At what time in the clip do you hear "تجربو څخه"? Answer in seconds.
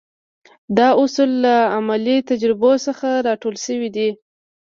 2.29-3.09